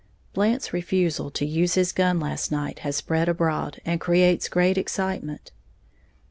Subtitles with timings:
[0.33, 5.51] Blant's refusal to use his gun last night has spread abroad, and creates great excitement.